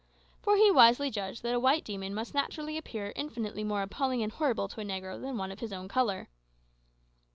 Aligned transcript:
For 0.41 0.57
he 0.57 0.71
wisely 0.71 1.11
judged 1.11 1.43
that 1.43 1.53
a 1.53 1.59
white 1.59 1.83
demon 1.85 2.15
must 2.15 2.33
naturally 2.33 2.75
appear 2.75 3.13
infinitely 3.15 3.63
more 3.63 3.83
appalling 3.83 4.23
and 4.23 4.31
horrible 4.31 4.67
to 4.69 4.81
a 4.81 4.83
negro 4.83 5.21
than 5.21 5.37
one 5.37 5.51
of 5.51 5.59
his 5.59 5.71
own 5.71 5.87
colour. 5.87 6.27